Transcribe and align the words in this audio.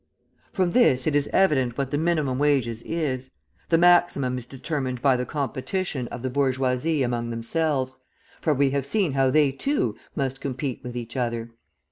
From 0.51 0.71
this 0.71 1.05
it 1.05 1.15
is 1.15 1.29
evident 1.31 1.77
what 1.77 1.91
the 1.91 1.97
minimum 1.99 2.37
of 2.37 2.39
wages 2.39 2.81
is. 2.87 3.29
The 3.69 3.77
maximum 3.77 4.35
is 4.39 4.47
determined 4.47 4.99
by 4.99 5.15
the 5.15 5.27
competition 5.27 6.07
of 6.07 6.23
the 6.23 6.29
bourgeoisie 6.31 7.03
among 7.03 7.29
themselves; 7.29 7.99
for 8.41 8.51
we 8.55 8.71
have 8.71 8.83
seen 8.87 9.11
how 9.11 9.29
they, 9.29 9.51
too, 9.51 9.95
must 10.15 10.41
compete 10.41 10.79
with 10.83 10.97
each 10.97 11.15
other. 11.15 11.51